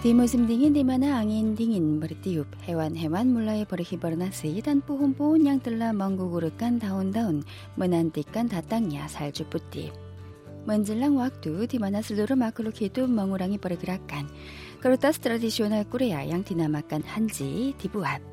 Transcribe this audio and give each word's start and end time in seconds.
Di 0.00 0.16
musim 0.16 0.48
dingin 0.48 0.72
di 0.72 0.80
mana 0.80 1.20
angin 1.20 1.52
dingin 1.52 2.00
bertiup, 2.00 2.48
hewan-hewan 2.64 3.36
mulai 3.36 3.68
berhibernasi 3.68 4.64
dan 4.64 4.80
pohon-pohon 4.80 5.44
yang 5.44 5.60
telah 5.60 5.92
menggugurkan 5.92 6.80
daun-daun 6.80 7.44
menantikan 7.76 8.48
datangnya 8.48 9.04
salju 9.12 9.44
putih. 9.44 9.92
Menjelang 10.64 11.20
waktu 11.20 11.68
di 11.68 11.76
mana 11.76 12.00
seluruh 12.00 12.32
makhluk 12.32 12.80
hidup 12.80 13.12
mengurangi 13.12 13.60
pergerakan, 13.60 14.24
kertas 14.80 15.20
tradisional 15.20 15.84
Korea 15.84 16.24
yang 16.24 16.48
dinamakan 16.48 17.04
hanji 17.04 17.76
dibuat. 17.76 18.24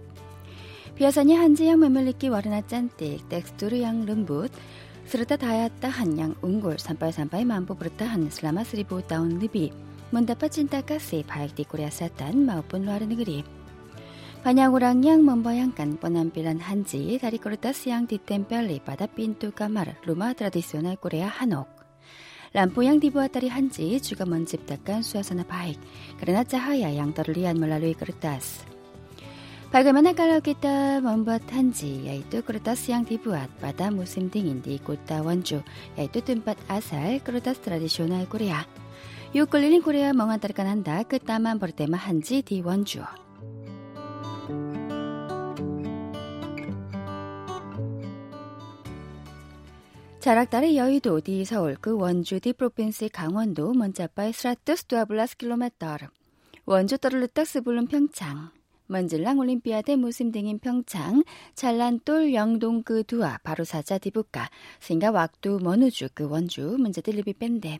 Biasanya 0.95 1.43
hanji 1.43 1.67
yang 1.67 1.83
memiliki 1.83 2.31
warna 2.31 2.63
cantik, 2.63 3.27
tekstur 3.27 3.75
yang 3.75 4.07
lembut, 4.07 4.55
serta 5.03 5.35
daya 5.35 5.67
tahan 5.83 6.15
yang 6.15 6.31
unggul 6.39 6.79
sampai-sampai 6.79 7.43
mampu 7.43 7.75
bertahan 7.75 8.31
selama 8.31 8.63
seribu 8.63 9.03
tahun 9.03 9.43
lebih 9.43 9.86
mendapat 10.11 10.55
cinta 10.55 10.79
kasih 10.79 11.27
baik 11.27 11.57
di 11.57 11.63
Korea 11.67 11.91
Selatan 11.91 12.47
maupun 12.47 12.87
luar 12.87 13.03
negeri. 13.03 13.43
Banyak 14.45 14.69
orang 14.71 15.03
yang 15.03 15.27
membayangkan 15.27 15.99
penampilan 15.99 16.63
Hanji 16.63 17.19
dari 17.19 17.35
kertas 17.35 17.83
yang 17.83 18.07
ditempeli 18.07 18.79
pada 18.79 19.09
pintu 19.09 19.51
kamar 19.51 19.99
rumah 20.07 20.31
tradisional 20.31 20.95
Korea 20.95 21.27
Hanok. 21.27 21.67
Lampu 22.55 22.87
yang 22.87 23.03
dibuat 23.03 23.35
dari 23.35 23.51
Hanji 23.51 23.99
juga 23.99 24.23
menciptakan 24.23 25.03
suasana 25.03 25.43
baik 25.43 25.75
karena 26.23 26.47
cahaya 26.47 26.87
yang 26.87 27.11
terlihat 27.11 27.59
melalui 27.59 27.91
kertas. 27.91 28.63
Bagaimana 29.67 30.15
kalau 30.15 30.39
kita 30.39 31.03
membuat 31.03 31.43
hanji, 31.51 32.07
yaitu 32.07 32.39
kertas 32.39 32.87
yang 32.87 33.03
dibuat 33.03 33.51
pada 33.59 33.91
musim 33.91 34.31
dingin 34.31 34.63
di 34.63 34.79
kota 34.79 35.19
Wonju, 35.19 35.59
yaitu 35.99 36.23
tempat 36.23 36.55
asal 36.71 37.19
kertas 37.19 37.59
tradisional 37.59 38.23
Korea. 38.31 38.63
유클리는 39.35 39.81
코리아 39.81 40.13
멍한 40.13 40.39
따르간 40.39 40.67
한다. 40.67 41.03
그 41.03 41.19
땀만 41.19 41.59
벌 41.59 41.71
때만 41.71 41.99
한지 41.99 42.41
디원주. 42.41 43.03
자락다리 50.19 50.77
여의도 50.77 51.21
디 51.21 51.45
서울 51.45 51.75
그 51.79 51.95
원주 51.95 52.39
디 52.39 52.53
프로핀스 52.53 53.09
강원도 53.13 53.73
먼자빠의 53.73 54.33
스라트스 54.33 54.85
두아블라스 54.85 55.37
킬로메터. 55.37 55.97
원주 56.65 56.97
떠르르딱스 56.97 57.61
불른 57.61 57.87
평창. 57.87 58.49
먼질랑 58.87 59.39
올림피아대 59.39 59.97
무심 59.97 60.31
등인 60.31 60.59
평창. 60.59 61.23
찰란똘 61.53 62.33
영동 62.33 62.81
그 62.83 63.03
두아 63.03 63.37
바로 63.43 63.65
사자 63.65 63.97
디부까 63.97 64.49
생가 64.79 65.11
왁두 65.11 65.59
머누주 65.61 66.09
그 66.13 66.27
원주. 66.27 66.77
문제들 66.79 67.15
리비 67.15 67.33
밴데. 67.33 67.79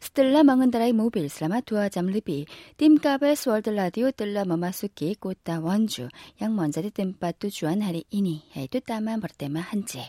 스텔라 0.00 0.42
망은다라이 0.44 0.92
모빌 0.92 1.28
슬라마 1.28 1.60
두아잠 1.60 2.06
르비 2.06 2.46
띵까베스 2.76 3.48
월드 3.48 3.70
라디오 3.70 4.10
뜰라 4.10 4.44
머마수키 4.44 5.16
꽃다 5.16 5.60
원주 5.60 6.08
양먼자리 6.40 6.90
뜸빠뚜 6.90 7.50
주한 7.50 7.82
하리 7.82 8.04
이니 8.10 8.42
헤이뚜 8.56 8.80
따만 8.80 9.20
버르테마 9.20 9.60
한제 9.60 10.08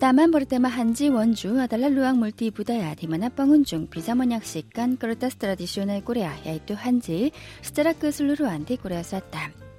따만 0.00 0.30
버르테마 0.30 0.66
한지 0.66 1.10
원주 1.10 1.60
아달라 1.60 1.88
루앙 1.88 2.18
물티 2.18 2.52
부다야 2.52 2.94
디마나 2.94 3.28
뻥은중 3.28 3.88
비자먼 3.90 4.32
약식 4.32 4.72
간 4.72 4.96
그르타 4.96 5.28
스트라디쇼널 5.28 6.02
꼬레아 6.04 6.30
헤이뚜 6.46 6.72
한지 6.72 7.30
스테라크 7.60 8.10
슬루루 8.10 8.46
안디 8.46 8.78
꼬레아 8.78 9.02
사땀 9.02 9.69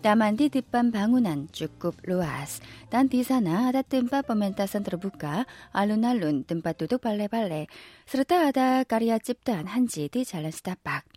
Taman 0.04 0.36
di 0.36 0.52
depan 0.52 0.92
bangunan 0.92 1.48
cukup 1.48 1.96
luas 2.04 2.60
dan 2.92 3.08
di 3.08 3.24
sana 3.24 3.72
ada 3.72 3.88
tempat 3.88 4.28
pementasan 4.28 4.84
terbuka, 4.84 5.48
alun-alun, 5.72 6.44
tempat 6.44 6.76
duduk 6.76 7.00
balai-balai, 7.02 7.72
serta 8.04 8.52
ada 8.52 8.84
karya 8.84 9.16
ciptaan 9.18 9.72
Hanji 9.72 10.12
di 10.12 10.28
jalan 10.28 10.52
setapak. 10.52 11.08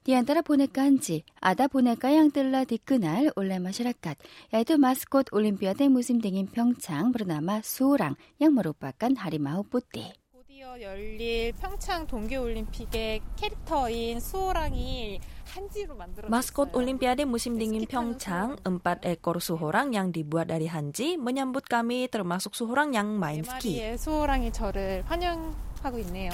Di 0.00 0.16
antara 0.16 0.40
boneka 0.40 0.88
Hanji, 0.88 1.20
ada 1.38 1.68
boneka 1.68 2.08
yang 2.08 2.32
telah 2.32 2.64
dikenal 2.64 3.36
oleh 3.36 3.60
masyarakat, 3.60 4.16
yaitu 4.50 4.80
maskot 4.80 5.28
Olimpiade 5.36 5.92
musim 5.92 6.16
dingin 6.16 6.48
Pyeongchang 6.48 7.12
bernama 7.12 7.60
Surang 7.60 8.16
yang 8.40 8.56
merupakan 8.56 9.12
harimau 9.20 9.60
putih. 9.68 10.19
곧이어 10.60 10.82
열릴 10.82 11.52
평창 11.54 12.06
동계올림픽의 12.06 13.22
캐릭터인 13.34 14.20
수호랑이 14.20 15.18
한지로 15.46 15.96
만들어 15.96 16.28
Maskot 16.28 16.76
Olimpiade 16.76 17.24
musim 17.24 17.56
dingin 17.56 17.88
Pyeongchang, 17.88 18.60
empat 18.68 19.08
ekor 19.08 19.40
suhorang 19.40 19.96
yang 19.96 20.12
dibuat 20.12 20.52
dari 20.52 20.68
hanji 20.68 21.16
menyambut 21.16 21.64
kami 21.64 22.12
termasuk 22.12 22.52
suhorang 22.52 22.92
yang 22.92 23.16
main 23.16 23.40
ski. 23.40 23.96
수호랑이 23.96 24.52
저를 24.52 25.02
환영하고 25.08 25.96
있네요. 26.04 26.30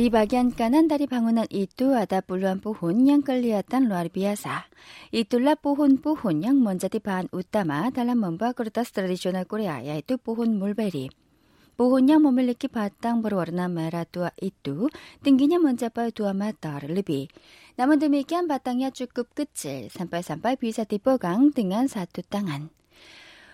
리바기안 0.00 0.56
까난다리 0.56 1.08
방문한 1.08 1.44
이뚜아다 1.50 2.22
불루안 2.22 2.60
뿌혼 2.60 3.06
양끌리았단 3.06 3.84
루아르비아사 3.84 4.64
이뚤라 5.12 5.56
뿌혼 5.56 6.00
뿌혼 6.00 6.42
양 6.42 6.62
먼저디 6.62 7.00
반 7.00 7.28
웃다마 7.32 7.90
달란 7.90 8.18
먼바 8.20 8.52
그르다 8.52 8.84
스트라디셔널 8.84 9.44
꼬리아야 9.44 9.96
이뚜 9.96 10.16
뿌혼 10.16 10.58
물베리 10.58 11.10
Pohon 11.78 12.10
yang 12.10 12.26
memiliki 12.26 12.66
batang 12.66 13.22
berwarna 13.22 13.70
merah 13.70 14.02
tua 14.02 14.34
itu 14.42 14.90
tingginya 15.22 15.62
mencapai 15.62 16.10
2 16.10 16.34
meter 16.34 16.82
lebih. 16.90 17.30
Namun 17.78 18.02
demikian 18.02 18.50
batangnya 18.50 18.90
cukup 18.90 19.30
kecil 19.30 19.86
sampai-sampai 19.86 20.58
bisa 20.58 20.82
dipegang 20.82 21.54
dengan 21.54 21.86
satu 21.86 22.26
tangan. 22.26 22.74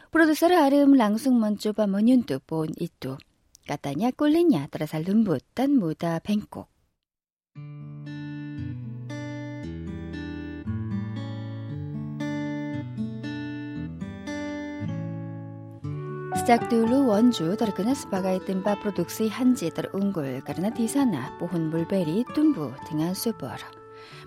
Produser 0.09 0.57
Arim 0.57 0.97
langsung 0.97 1.37
mencoba 1.37 1.85
menyentuh 1.85 2.41
pohon 2.41 2.73
itu. 2.81 3.21
Katanya 3.69 4.09
kulitnya 4.17 4.73
terasa 4.73 5.05
lembut 5.05 5.45
dan 5.53 5.77
mudah 5.77 6.17
bengkok. 6.25 6.73
Sejak 16.35 16.67
dulu 16.67 17.15
Wonju 17.15 17.55
terkenal 17.55 17.95
sebagai 17.95 18.43
tempat 18.43 18.83
produksi 18.83 19.31
hanji 19.31 19.71
terunggul 19.71 20.43
karena 20.43 20.67
di 20.67 20.91
sana 20.91 21.31
pohon 21.39 21.71
mulberry 21.71 22.27
tumbuh 22.35 22.75
dengan 22.91 23.15
subur. 23.15 23.55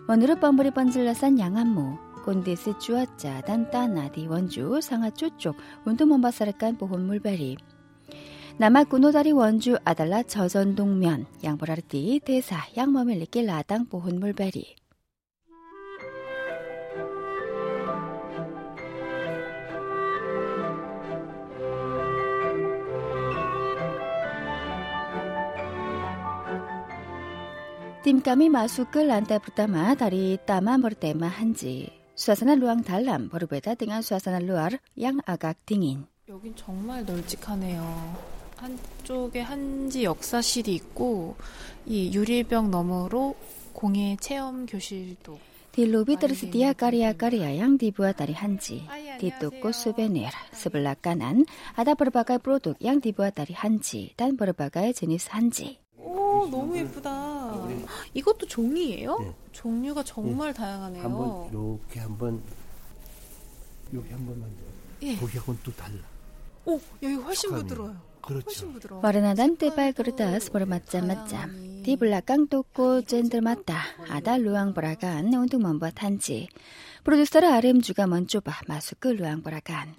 Menurut 0.07 0.40
pemberi 0.40 0.72
penjelasan 0.72 1.35
Yang 1.35 1.68
Anmu, 1.68 2.00
kondisi 2.23 2.72
cuaca 2.79 3.44
dan 3.44 3.68
tanah 3.68 4.07
di 4.16 4.23
Wonju 4.23 4.79
sangat 4.79 5.19
cocok 5.19 5.84
untuk 5.84 6.07
membesarkan 6.07 6.79
pohon 6.79 7.03
mulberry. 7.03 7.59
Nama 8.56 8.88
kuno 8.88 9.12
dari 9.12 9.35
Wonju 9.35 9.84
adalah 9.84 10.24
저전동면 10.24 11.44
yang 11.44 11.59
berarti 11.59 12.24
desa 12.24 12.63
yang 12.74 12.95
memiliki 12.95 13.44
ladang 13.44 13.84
pohon 13.84 14.18
mulberry. 14.18 14.87
Tim 28.06 28.19
kami 28.19 28.50
masuk 28.50 28.91
ke 28.91 29.06
lantai 29.06 29.39
pertama 29.39 29.95
dari 29.95 30.34
taman 30.43 30.83
bertema 30.83 31.31
Hanji. 31.31 31.87
Suasana 32.19 32.59
ruang 32.59 32.83
dalam 32.83 33.31
berbeda 33.31 33.78
dengan 33.78 34.03
suasana 34.03 34.43
luar 34.43 34.83
yang 34.99 35.23
agak 35.23 35.62
dingin. 35.67 36.06
여긴 36.28 36.55
정말 36.56 37.05
널찍하네요. 37.05 37.83
한쪽에 38.56 39.41
한지 39.41 40.05
역사실이 40.05 40.75
있고 40.75 41.37
이 41.87 42.14
유리병 42.14 42.70
너머로 42.70 43.35
공예 43.73 44.17
체험 44.20 44.67
교실도 44.67 45.38
Di 45.73 45.88
lobi 45.88 46.20
tersedia 46.20 46.76
karya-karya 46.76 47.56
yang 47.56 47.81
dibuat 47.81 48.20
dari 48.20 48.37
Hanji. 48.37 48.85
Di 49.17 49.32
toko 49.32 49.73
souvenir 49.73 50.29
sebelah 50.53 51.00
kanan 51.00 51.49
ada 51.73 51.97
berbagai 51.97 52.44
produk 52.44 52.76
yang 52.76 53.00
dibuat 53.00 53.41
dari 53.41 53.56
Hanji 53.56 54.12
dan 54.12 54.37
berbagai 54.37 54.93
jenis 54.93 55.32
Hanji. 55.32 55.81
오 55.97 56.47
너무 56.50 56.76
예쁘다. 56.76 57.25
이것도 58.13 58.48
종이에요? 58.48 59.18
네. 59.19 59.28
예. 59.28 59.34
종류가 59.51 60.04
정말 60.04 60.50
예. 60.50 60.54
다양하네요. 60.54 61.04
한번 61.04 61.50
이렇게 61.51 62.00
한번 62.00 62.42
여기 63.94 64.10
한번만 64.12 64.50
예. 65.04 65.16
거기하고는 65.16 65.60
또 65.63 65.72
달라. 65.74 66.00
오, 66.66 66.80
여기 67.01 67.16
훨씬 67.16 67.50
촉감이. 67.50 67.63
부드러워요. 67.63 68.07
그렇죠. 68.22 68.68
머른하단 69.01 69.56
때발 69.56 69.94
그르다스 69.94 70.51
보르맞자 70.51 71.01
맞자 71.01 71.48
디블라 71.86 72.19
깡또꼬 72.22 73.04
젠들 73.04 73.39
맞다 73.39 73.78
아다 74.10 74.36
루앙보라간 74.38 75.34
온둥 75.34 75.62
먼버 75.62 75.89
탄지 75.92 76.50
프로듀서라 77.06 77.54
아름주가 77.56 78.06
먼 78.06 78.28
좁아 78.28 78.51
마수크 78.68 79.07
루앙보라간 79.07 79.95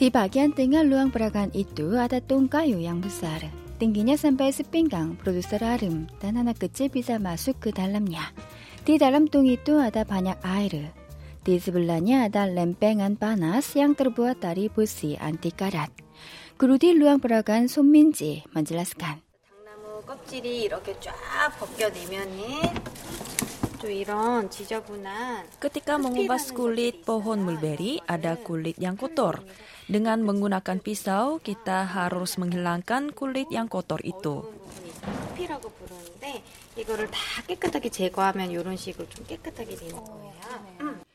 Di 0.00 0.12
bagian 0.12 0.52
tengah 0.52 0.84
ruang 0.84 1.08
peragaan 1.08 1.50
itu 1.56 1.96
ada 1.96 2.20
tong 2.20 2.48
kayu 2.48 2.76
yang 2.76 3.00
besar. 3.00 3.48
tingginya 3.76 4.16
sampai 4.16 4.52
sepinggang 4.52 5.20
produser 5.20 5.60
arim 5.60 6.08
dan 6.18 6.40
anak 6.40 6.64
kecil 6.64 6.88
bisa 6.88 7.20
masuk 7.20 7.60
ke 7.60 7.70
dalamnya. 7.72 8.32
Di 8.88 8.96
dalam 8.96 9.28
tung 9.28 9.44
itu 9.44 9.76
ada 9.76 10.08
banyak 10.08 10.38
air. 10.42 10.92
Di 11.46 11.62
sebelahnya 11.62 12.26
ada 12.26 12.48
lempengan 12.48 13.14
panas 13.14 13.70
yang 13.78 13.94
terbuat 13.94 14.42
dari 14.42 14.66
besi 14.66 15.14
anti 15.14 15.54
karat. 15.54 15.92
Guru 16.56 16.80
di 16.80 16.96
ruang 16.96 17.20
peragaan 17.20 17.68
Sonminji 17.68 18.42
menjelaskan. 18.56 19.20
당나무 19.66 20.02
껍질이 20.08 20.62
이렇게 20.64 20.96
쫙 21.00 21.12
벗겨내면은 21.60 22.32
또 22.32 22.40
이런 22.40 22.64
지저분한 22.72 23.29
Ketika 25.60 25.94
mengupas 26.00 26.50
kulit 26.50 27.06
pohon 27.06 27.38
mulberry, 27.44 28.02
ada 28.08 28.34
kulit 28.40 28.76
yang 28.82 28.98
kotor. 28.98 29.46
Dengan 29.86 30.26
menggunakan 30.26 30.82
pisau, 30.82 31.38
kita 31.38 31.86
harus 31.86 32.34
menghilangkan 32.40 33.14
kulit 33.14 33.46
yang 33.54 33.70
kotor 33.70 34.02
itu. 34.02 34.42
부분이 34.42 34.88
있어요. 34.88 35.28
스피라고 35.30 35.70
부르는데 35.70 36.42
이거를 36.76 37.10
다 37.10 37.18
깨끗하게 37.46 37.88
제거하면 37.90 38.50
이런 38.50 38.76
식으로 38.76 39.08
좀 39.08 39.24
깨끗하게 39.26 39.76
되는 39.76 39.94
거예요. 39.96 41.06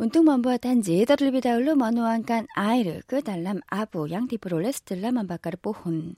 Untuk 0.00 0.24
membuat 0.24 0.64
hanji, 0.64 1.04
terlebih 1.04 1.44
dahulu 1.44 1.76
menuangkan 1.76 2.48
air 2.56 3.04
ke 3.04 3.20
dalam 3.20 3.60
abu 3.68 4.08
yang 4.08 4.24
diperoleh 4.24 4.72
setelah 4.72 5.12
membakar 5.12 5.60
pohon. 5.60 6.16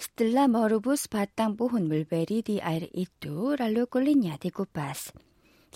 Setelah 0.00 0.48
merebus 0.48 1.12
batang 1.12 1.52
pohon 1.52 1.92
mulberry 1.92 2.40
di 2.40 2.56
air 2.56 2.88
itu, 2.96 3.52
lalu 3.60 3.84
kulitnya 3.84 4.40
dikupas. 4.40 5.12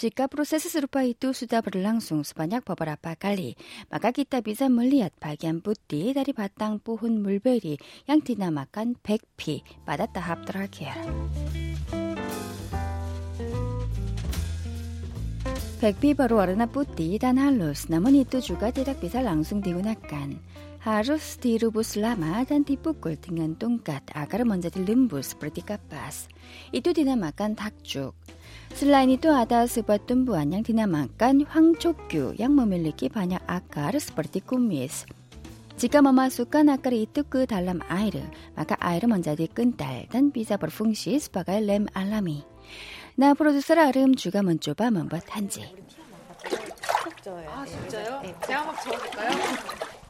Jika 0.00 0.32
proses 0.32 0.64
serupa 0.64 1.04
itu 1.04 1.36
sudah 1.36 1.60
berlangsung 1.60 2.24
sebanyak 2.24 2.64
beberapa 2.64 3.12
kali, 3.20 3.60
maka 3.92 4.16
kita 4.16 4.40
bisa 4.40 4.72
melihat 4.72 5.12
bagian 5.20 5.60
putih 5.60 6.16
dari 6.16 6.32
batang 6.32 6.80
pohon 6.80 7.20
mulberry 7.20 7.76
yang 8.08 8.24
dinamakan 8.24 8.96
백피 8.96 9.60
pada 9.84 10.08
tahap 10.08 10.48
terakhir. 10.48 10.96
백피 15.81 16.17
baru 16.17 16.41
warna 16.41 16.65
putih 16.65 17.21
dan 17.21 17.37
halus, 17.37 17.85
namun 17.87 18.17
itu 18.17 18.41
juga 18.41 18.73
tidak 18.73 18.97
bisa 18.97 19.21
langsung 19.21 19.61
digunakan. 19.61 20.33
Harus 20.81 21.35
direbus 21.37 21.99
lama 21.99 22.41
dan 22.47 22.63
dipukul 22.63 23.19
dengan 23.19 23.53
tongkat 23.59 24.07
agar 24.15 24.47
menjadi 24.47 24.79
lembut 24.81 25.25
seperti 25.25 25.61
kapas. 25.61 26.31
Itu 26.71 26.95
dinamakan 26.95 27.59
takjuk. 27.59 28.15
Selain 28.71 29.09
itu 29.11 29.27
ada 29.27 29.67
sebuah 29.67 30.05
tumbuhan 30.07 30.53
yang 30.53 30.63
dinamakan 30.63 31.43
황촉규 31.43 32.37
yang 32.39 32.55
memiliki 32.55 33.11
banyak 33.11 33.41
akar 33.49 33.97
seperti 33.99 34.39
kumis. 34.45 35.03
Jika 35.77 36.01
memasukkan 36.01 36.73
akar 36.73 36.89
itu 36.89 37.21
ke 37.21 37.45
dalam 37.45 37.85
air, 37.85 38.25
maka 38.57 38.73
air 38.81 39.05
menjadi 39.05 39.45
kental 39.45 40.09
dan 40.09 40.33
bisa 40.33 40.57
berfungsi 40.57 41.21
sebagai 41.21 41.61
lem 41.61 41.85
alami. 41.93 42.41
나 43.14 43.34
프로듀서라 43.34 43.88
아름 43.88 44.14
주가 44.14 44.42
먼저 44.42 44.72
봐 44.74 44.90
먼버 44.90 45.18
탄지. 45.20 45.74
아 47.48 47.64
진짜요? 47.64 48.20
네. 48.22 48.34
제가 48.46 48.64
막 48.64 48.82
적어볼까요? 48.82 49.30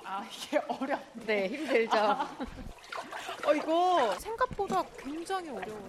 아 0.04 0.24
이게 0.30 0.60
어렵. 0.68 1.00
네 1.26 1.48
힘들죠. 1.48 1.96
어 3.44 3.54
이거 3.54 4.14
생각보다 4.18 4.82
굉장히 4.98 5.50
어려워요. 5.50 5.82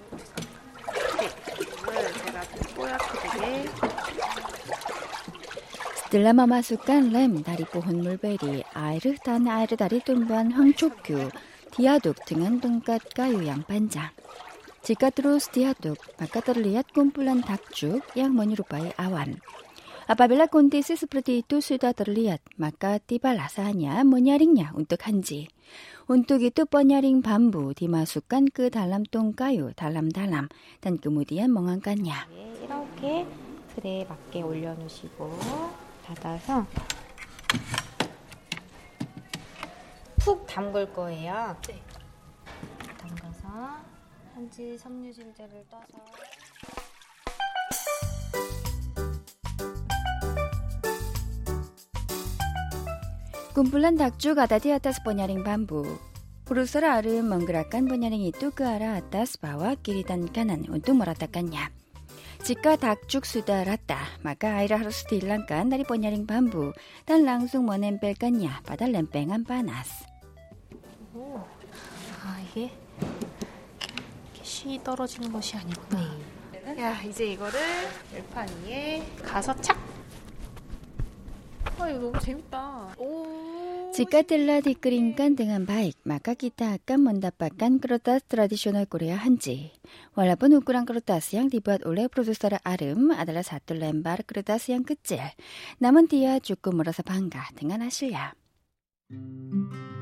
네, 1.18 1.30
이걸 1.62 2.14
제가 2.14 2.42
뽀얗게 2.76 3.70
스텔라 6.06 6.34
마마숙간 6.34 7.12
램 7.12 7.42
다리 7.42 7.64
뽀혼 7.66 8.02
물베리 8.02 8.64
아이르단 8.74 9.48
아이르다리 9.48 10.02
뚱반 10.02 10.52
황초규 10.52 11.30
디아둑 11.72 12.26
등은 12.26 12.60
돈갓가유 12.60 13.48
양반장 13.48 14.10
terus 14.84 15.48
diaduk, 15.48 15.96
maka 16.20 16.44
terlihat 16.44 16.92
kumpulan 16.92 17.40
takjuk 17.40 18.04
yang 18.20 18.36
menyerupai 18.36 18.92
awan. 19.00 19.40
Apabila 20.04 20.52
kondisi 20.52 21.00
seperti 21.00 21.48
itu 21.48 21.64
sudah 21.64 21.96
terlihat, 21.96 22.44
maka 22.60 23.00
tibalah 23.00 23.48
saatnya 23.48 24.04
menyaringnya 24.04 24.76
untuk 24.76 25.00
hanji. 25.08 25.48
Untuk 26.12 26.44
itu 26.44 26.68
penyaring 26.68 27.24
bambu 27.24 27.72
dimasukkan 27.72 28.52
ke 28.52 28.68
dalam 28.68 29.08
tong 29.08 29.32
kayu 29.32 29.72
dalam-dalam 29.72 30.52
dan 30.84 30.94
kemudian 31.00 31.48
mengangkatnya. 31.56 32.28
이렇게 32.64 33.28
틀에 33.76 34.06
맞게 34.06 34.42
올려놓으시고 34.42 35.40
닫아서 36.06 36.66
푹 40.20 40.48
담글 40.48 40.94
거예요. 40.94 41.56
네. 41.68 41.82
담가서 43.00 43.80
한지 44.35 44.79
섬유질제를 44.79 45.65
떠서 45.69 45.99
Kumpulan 53.55 53.99
takjuk 53.99 54.39
ada 54.39 54.63
di 54.63 54.71
atas 54.71 55.03
penyaring 55.03 55.43
bambu. 55.43 55.83
Produser 56.47 56.87
Arum 56.87 57.27
menggerakkan 57.27 57.91
penyaring 57.91 58.31
itu 58.31 58.55
ke 58.55 58.63
arah 58.63 59.03
atas, 59.03 59.35
bawah, 59.35 59.75
kiri, 59.83 60.07
dan 60.07 60.31
kanan 60.31 60.63
untuk 60.71 60.95
meratakannya. 60.95 61.67
Jika 62.47 62.79
takjuk 62.79 63.27
sudah 63.27 63.67
rata, 63.67 63.99
maka 64.23 64.63
air 64.63 64.79
harus 64.79 65.03
dihilangkan 65.11 65.75
dari 65.75 65.83
penyaring 65.83 66.23
bambu 66.23 66.71
dan 67.03 67.27
langsung 67.27 67.67
menempelkannya 67.67 68.63
pada 68.63 68.87
lempengan 68.87 69.43
panas. 69.43 70.07
아 72.29 72.41
이 72.55 72.71
팥이 74.64 74.84
떨어지는 74.84 75.32
것이 75.32 75.58
아니구나. 75.58 76.18
네. 76.52 76.82
야, 76.82 77.02
이제 77.02 77.26
이거를 77.34 77.60
열판 78.14 78.48
위에 78.66 79.06
가서 79.22 79.54
착! 79.62 79.78
아, 81.78 81.90
이거 81.90 82.00
너무 82.00 82.20
재밌다. 82.20 82.96
오. 82.98 83.92
지카텔라 83.94 84.62
디크린깐 84.62 85.36
등한 85.36 85.66
바익, 85.66 86.00
마카키타 86.04 86.72
아깐 86.72 87.04
먼다빠깐 87.04 87.80
크로타스 87.80 88.26
트라디셔널 88.26 88.86
코레아 88.86 89.18
한지. 89.18 89.74
월라본 90.16 90.54
우크란 90.54 90.86
크로타스 90.86 91.36
양 91.36 91.50
리부앗 91.50 91.86
올레 91.86 92.08
프로듀서라 92.08 92.60
아름, 92.64 93.12
아달라 93.12 93.44
사툴렌바르 93.44 94.24
크로타스 94.26 94.72
양 94.72 94.84
끝질. 94.84 95.20
남은 95.80 96.08
디아 96.08 96.40
주꾸물어서 96.40 97.04
반가 97.04 97.50
등한 97.56 97.82
아실야. 97.82 98.34
음. 99.12 99.93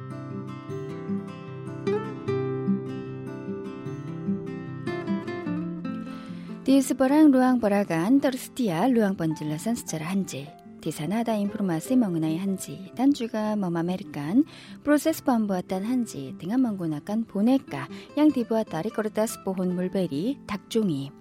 디스버랑 6.72 7.32
루앙버라간 7.32 8.22
더스티아 8.22 8.88
루앙번질라산 8.88 9.76
스자라 9.76 10.08
한지 10.08 10.48
디사나다 10.80 11.36
인프로마스 11.36 11.92
멍은아이 11.96 12.38
한지. 12.38 12.94
단주가 12.96 13.58
머마메리칸 13.58 14.46
프로세스 14.82 15.26
반부아탄 15.26 15.84
한지. 15.84 16.34
등한 16.40 16.62
멍구나깐 16.62 17.26
보네까 17.26 17.90
양디부아따리 18.16 18.92
거르다스 18.92 19.44
보혼 19.44 19.76
물베리 19.76 20.38
닭종이. 20.48 21.12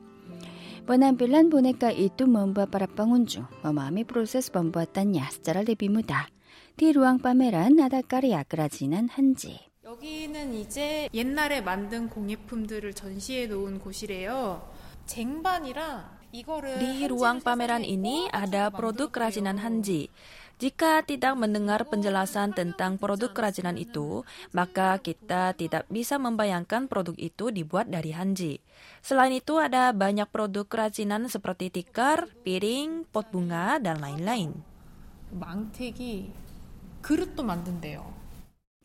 번한빌란 0.87 1.50
보네까 1.50 1.90
이뚜 1.90 2.28
멍부아 2.28 2.66
빠라빵운주. 2.66 3.45
머마미 3.64 4.04
프로세스 4.04 4.52
반부아탄 4.52 5.16
야스자라 5.16 5.62
레비무다. 5.62 6.28
디루앙빠메란 6.76 7.80
아다까리 7.80 8.30
야그라지난 8.30 9.09
한지. 9.09 9.59
여기는 9.83 10.54
이제 10.54 11.09
옛날에 11.12 11.61
만든 11.61 12.09
공예품들을 12.09 12.95
전시해 12.95 13.49
놓은 13.49 13.80
곳이래요. 13.80 14.70
쟁반이랑 15.10 16.15
이거를 16.32 16.80
Di 16.80 17.08
ruang 17.08 17.39
pameran 17.39 17.86
ini 17.86 18.27
ada 18.34 18.68
produk 18.74 19.08
kerajinan 19.08 19.62
Hanji. 19.62 20.12
Jika 20.56 21.04
tidak 21.04 21.36
mendengar 21.36 21.84
penjelasan 21.84 22.56
tentang 22.56 22.96
produk 22.96 23.36
kerajinan 23.36 23.75
itu, 23.75 24.24
maka 24.56 24.96
kita 25.04 25.51
tidak 25.51 25.84
bisa 25.92 26.15
membayangkan 26.15 26.88
produk 26.88 27.12
itu 27.20 27.51
dibuat 27.51 27.92
dari 27.92 28.15
Hanji. 28.15 28.63
Selain 29.04 29.36
itu 29.36 29.60
ada 29.60 29.92
banyak 29.92 30.32
produk 30.32 30.63
kerajinan 30.63 31.27
seperti 31.27 31.75
tikar, 31.75 32.32
piring, 32.48 33.04
pot 33.12 33.27
bunga, 33.36 33.84
dan 33.84 34.00
lain-lain. 34.00 34.63
망태기 35.36 36.32
그릇도 37.01 37.44
만든대요. 37.44 38.19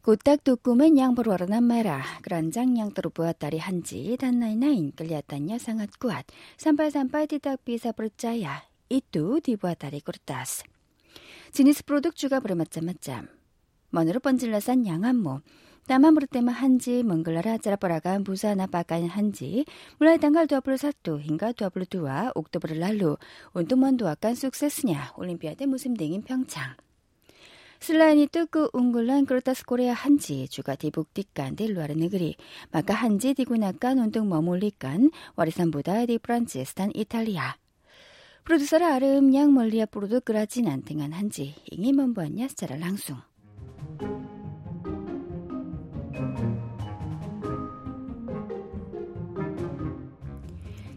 Kotak 0.06 0.46
dokumen 0.46 0.94
yang 0.94 1.18
berwarna 1.18 1.58
merah, 1.66 2.06
keranjang 2.22 2.78
yang 2.78 2.94
terbuat 2.94 3.42
dari 3.42 3.58
hanji, 3.58 4.14
dan 4.14 4.38
lain-lain 4.38 4.94
kelihatannya 4.94 5.58
sangat 5.58 5.98
kuat, 5.98 6.30
sampai-sampai 6.62 7.26
tidak 7.26 7.66
bisa 7.66 7.90
percaya 7.90 8.70
itu 8.86 9.42
dibuat 9.42 9.82
dari 9.82 10.06
kertas. 10.06 10.62
Jenis 11.50 11.82
produk 11.82 12.14
juga 12.14 12.38
bermacam-macam. 12.38 13.34
Menurut 13.98 14.22
penjelasan 14.22 14.86
Yang 14.86 15.10
Anmo, 15.10 15.36
taman 15.90 16.14
bertema 16.14 16.54
Hanji 16.54 17.02
menggelar 17.02 17.58
acara 17.58 17.82
peragaan 17.82 18.22
busana 18.22 18.70
pakaian 18.70 19.10
Hanji 19.10 19.66
mulai 19.98 20.22
tanggal 20.22 20.46
21 20.46 21.18
hingga 21.18 21.58
22 21.58 22.38
Oktober 22.38 22.78
lalu 22.78 23.18
untuk 23.58 23.82
mendoakan 23.82 24.38
suksesnya 24.38 25.18
Olimpiade 25.18 25.66
musim 25.66 25.98
dingin 25.98 26.22
Pyeongchang. 26.22 26.85
슬라인이 27.80 28.28
뜨고 28.28 28.70
웅글란 28.74 29.26
그렇다스 29.26 29.66
코리아 29.66 29.94
한지 29.94 30.48
주가 30.50 30.76
디북디깐 30.76 31.56
딜루아르네 31.56 32.10
그리. 32.10 32.36
마카 32.72 32.94
한지 32.94 33.34
디구나깐 33.34 34.00
운동 34.00 34.30
머물리깐 34.30 35.12
와리산보다 35.36 36.06
디 36.06 36.18
프란치에스탄 36.18 36.92
이탈리아. 36.94 37.56
프로듀서라 38.44 38.96
아름양 38.96 39.54
멀리아 39.54 39.86
프로도 39.86 40.22
그라진 40.22 40.68
안탱한 40.68 41.14
한지. 41.14 41.56
잉이 41.72 41.94
먼보안냐? 41.94 42.48
스차랄 42.50 42.80
랑숭. 42.80 43.18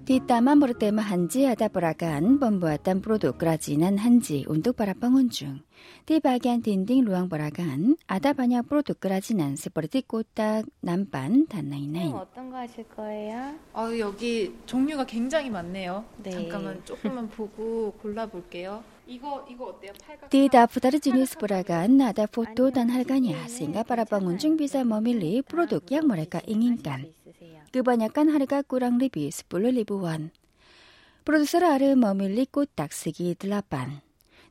뒷담만 0.08 0.58
부를 0.58 0.72
때만 0.72 1.04
한지 1.04 1.44
하다 1.44 1.68
보라간 1.68 2.40
범부았단 2.40 3.02
프로도까지난 3.02 3.98
한지 3.98 4.42
운동바라 4.48 4.94
뻥은 4.94 5.28
중 5.28 5.60
띠바기한 6.06 6.62
딘딩 6.62 7.04
루앙 7.04 7.28
보라간 7.28 7.94
아다바냐 8.06 8.62
프로도까지난 8.62 9.56
스포르티 9.56 10.00
꼬딱 10.08 10.64
남반 10.80 11.46
단나이나인 11.46 12.12
어, 12.14 12.20
어떤 12.20 12.50
거 12.50 12.56
하실 12.56 12.84
거예요? 12.88 13.54
아 13.74 13.98
여기 13.98 14.54
종류가 14.64 15.04
굉장히 15.04 15.50
많네요. 15.50 16.06
네. 16.22 16.30
잠깐만 16.30 16.82
조금만 16.86 17.28
보고 17.30 17.92
골라볼게요. 18.00 18.82
이거 19.06 19.46
이거 19.50 19.66
어때요? 19.66 19.92
디다 20.28 20.66
부다르지니스 20.66 21.38
보라간 21.38 21.96
나다 21.96 22.26
포토 22.26 22.70
단 22.70 22.90
할가냐 22.90 23.48
생가 23.48 23.82
바라방운 23.82 24.38
중비자 24.38 24.84
머밀리 24.84 25.40
프로독 25.42 25.90
약모랄까 25.90 26.42
잉인간 26.46 27.12
Kebanyakan 27.70 28.34
harga 28.34 28.66
kurang 28.66 28.98
lebih 28.98 29.30
10.000 29.30 29.86
won. 29.94 30.34
Produser 31.22 31.62
harus 31.62 31.94
memilih 31.94 32.50
kotak 32.50 32.90
segi 32.90 33.38
8. 33.38 34.02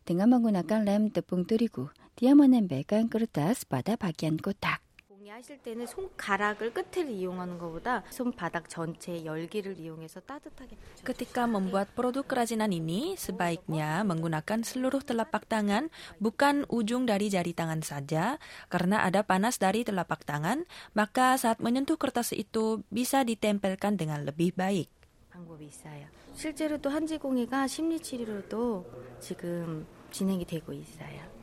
Dengan 0.08 0.32
menggunakan 0.32 0.88
lem 0.88 1.12
tepung 1.12 1.44
terigu, 1.44 1.91
dia 2.15 2.32
menempelkan 2.32 3.12
kertas 3.12 3.67
pada 3.67 4.00
bagian 4.00 4.39
kotak. 4.39 4.87
공예하실 5.27 5.60
때는 5.60 5.86
손가락을 5.88 6.72
끝을 6.72 7.10
이용하는 7.10 7.57
것보다 7.57 8.03
손바닥 8.10 8.69
전체 8.69 9.25
열기를 9.25 9.77
이용해서 9.77 10.22
따뜻하게 10.22 10.77
Ketika 11.03 11.43
membuat 11.43 11.91
produk 11.91 12.24
kerajinan 12.24 12.72
ini, 12.72 13.19
sebaiknya 13.19 14.07
menggunakan 14.07 14.63
seluruh 14.63 15.03
telapak 15.03 15.43
tangan, 15.51 15.91
bukan 16.24 16.63
ujung 16.72 17.03
dari 17.03 17.27
jari 17.27 17.51
tangan 17.51 17.84
saja, 17.84 18.39
karena 18.72 19.03
ada 19.03 19.27
panas 19.27 19.60
dari 19.60 19.84
telapak 19.84 20.24
tangan, 20.24 20.63
maka 20.96 21.36
saat 21.36 21.60
menyentuh 21.60 22.00
kertas 22.00 22.31
itu 22.31 22.88
bisa 22.88 23.27
ditempelkan 23.27 24.00
dengan 24.00 24.24
lebih 24.24 24.55
baik. 24.55 24.88
방법이 25.31 25.67
있어요. 25.67 26.07
실제로 26.36 26.79
또 26.79 26.89
한지공예가 26.89 27.67
심리 27.67 28.00
치료로도 28.00 28.86
지금 29.19 29.86
진행이 30.12 30.46
되고 30.46 30.72
있어요. 30.72 31.37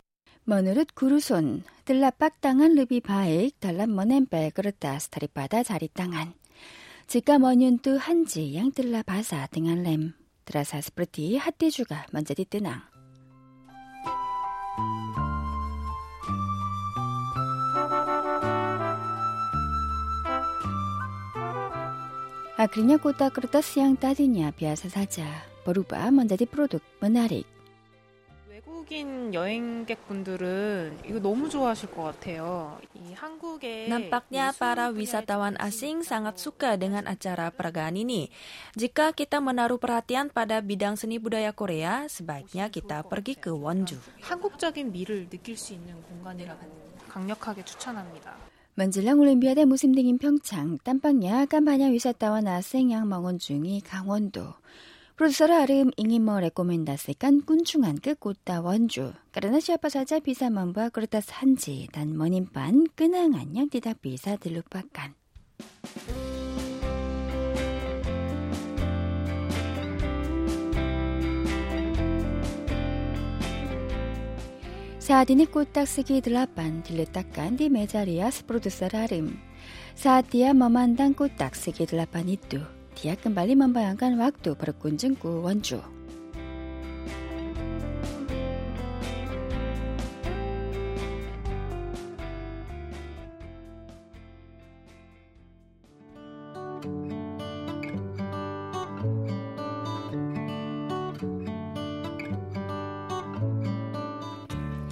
Menurut 0.45 0.93
guru 0.93 1.25
Sun, 1.25 1.65
telapak 1.89 2.37
tangan 2.45 2.77
lebih 2.77 3.01
baik 3.01 3.57
dalam 3.65 3.97
menempel 3.97 4.53
kertas 4.53 5.09
daripada 5.09 5.65
jari 5.65 5.89
tangan. 5.89 6.37
Jika 7.09 7.41
menyentuh 7.41 7.97
hanji 7.97 8.53
yang 8.53 8.69
telah 8.69 9.01
basah 9.09 9.49
dengan 9.49 9.81
lem, 9.81 10.13
terasa 10.45 10.85
seperti 10.85 11.41
hati 11.41 11.73
juga 11.73 12.05
menjadi 12.13 12.45
tenang. 12.45 12.85
Akhirnya 22.61 23.01
kotak 23.01 23.33
kertas 23.33 23.73
yang 23.81 23.97
tadinya 23.97 24.53
biasa 24.53 24.93
saja 24.93 25.25
berubah 25.65 26.13
menjadi 26.13 26.45
produk 26.45 26.85
menarik. 27.01 27.54
한국인 28.85 29.33
여행객분들은 29.33 31.09
이거 31.09 31.19
너무 31.19 31.49
좋아하실 31.49 31.97
것 31.97 32.03
같아요. 32.03 32.77
이 32.93 33.17
한국의 33.17 33.89
Nampaknya 33.89 34.53
para 34.53 34.93
wisatawan 34.93 35.57
asing 35.57 36.05
sangat 36.05 36.37
suka 36.37 36.77
dengan 36.77 37.09
acara 37.09 37.49
peragaan 37.49 37.97
ini. 37.97 38.29
Jika 38.77 39.17
kita 39.17 39.41
menaruh 39.41 39.81
perhatian 39.81 40.29
pada 40.29 40.61
bidang 40.61 41.01
seni 41.01 41.17
budaya 41.17 41.57
Korea, 41.57 42.05
sebaiknya 42.13 42.69
kita 42.69 43.09
pergi 43.09 43.41
ke 43.41 43.49
원주. 43.49 43.97
한국적인 44.21 44.93
미를 44.93 45.33
느낄 45.33 45.57
수 45.57 45.73
있는 45.73 45.97
공간이라고 46.05 46.61
강력하게 47.09 47.65
추천합니다. 47.65 48.37
만질랑 48.77 49.17
올림피아대 49.17 49.65
무슬림인 49.65 50.19
평창, 50.21 50.77
땀빵야 50.85 51.47
깜바냐 51.47 51.89
위사따와 51.89 52.43
나생양 52.43 53.09
망원 53.09 53.41
중이 53.41 53.81
강원도. 53.81 54.53
Menjelang 55.15 55.63
Olimpiade 55.63 55.85
musim 55.85 55.95
dingin 55.95 56.27
Pyeongchang, 56.27 56.51
tampaknya 56.51 56.51
akan 56.51 56.59
banyak 56.59 56.59
wisatawan 56.59 56.75
asing 56.75 56.75
yang 56.75 56.75
mengunjungi 56.75 56.75
Gangwon-do. 56.75 56.75
Produser 56.75 56.83
Arim 56.91 56.99
ingin 57.15 57.23
merekomendasikan 57.31 57.35
kunjungan 57.47 57.97
ke 58.03 58.13
kota 58.19 58.59
Wonju 58.59 59.07
karena 59.31 59.59
siapa 59.63 59.87
saja 59.87 60.19
bisa 60.19 60.51
membawa 60.51 60.91
kertas 60.91 61.31
hanji 61.39 61.87
dan 61.87 62.19
menyimpan 62.19 62.91
kenangan 62.99 63.47
yang 63.55 63.71
tidak 63.71 64.03
bisa 64.03 64.35
dilupakan. 64.35 65.15
Saat 74.99 75.31
ini 75.31 75.47
kotak 75.47 75.87
segi 75.87 76.25
delapan 76.25 76.83
diletakkan 76.83 77.55
di 77.55 77.71
meja 77.71 78.03
rias 78.03 78.43
produser 78.43 78.91
Arim. 78.91 79.39
Saat 79.95 80.35
dia 80.35 80.51
memandang 80.51 81.15
kotak 81.15 81.55
segi 81.55 81.87
delapan 81.87 82.35
itu, 82.35 82.59
dia 82.95 83.19
kembali 83.19 83.59
membayangkan 83.59 84.17
waktu 84.17 84.55
berkunjung 84.55 85.19
ke 85.19 85.27
Wonju. 85.27 85.95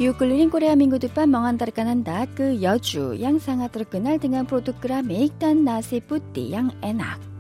Yuk 0.03 0.19
keliling 0.19 0.51
Korea 0.51 0.75
minggu 0.75 0.99
depan 0.99 1.31
mengantarkan 1.31 1.95
Anda 1.95 2.27
ke 2.27 2.59
Yeoju 2.59 3.15
yang 3.15 3.39
sangat 3.39 3.71
terkenal 3.71 4.19
dengan 4.19 4.43
produk 4.51 4.75
keramik 4.83 5.31
dan 5.39 5.63
nasi 5.63 6.03
putih 6.03 6.51
yang 6.59 6.75
enak. 6.83 7.32